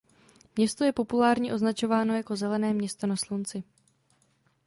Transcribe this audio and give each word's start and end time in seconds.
Město 0.55 0.83
je 0.83 0.91
populárně 0.93 1.53
označováno 1.53 2.15
jako 2.15 2.35
zelené 2.35 2.73
město 2.73 3.07
na 3.07 3.15
slunci. 3.15 3.63